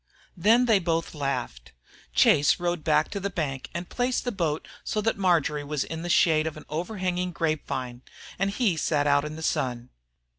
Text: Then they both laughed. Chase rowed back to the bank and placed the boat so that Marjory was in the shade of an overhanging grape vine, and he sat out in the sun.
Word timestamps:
Then 0.35 0.65
they 0.65 0.79
both 0.79 1.13
laughed. 1.13 1.73
Chase 2.11 2.59
rowed 2.59 2.83
back 2.83 3.11
to 3.11 3.19
the 3.19 3.29
bank 3.29 3.69
and 3.71 3.87
placed 3.87 4.23
the 4.23 4.31
boat 4.31 4.67
so 4.83 4.99
that 4.99 5.15
Marjory 5.15 5.63
was 5.63 5.83
in 5.83 6.01
the 6.01 6.09
shade 6.09 6.47
of 6.47 6.57
an 6.57 6.65
overhanging 6.69 7.31
grape 7.33 7.67
vine, 7.67 8.01
and 8.39 8.49
he 8.49 8.77
sat 8.77 9.05
out 9.05 9.25
in 9.25 9.35
the 9.35 9.43
sun. 9.43 9.91